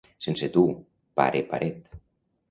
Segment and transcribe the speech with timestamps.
[0.27, 0.63] Sense tu,
[1.21, 1.93] pare paret.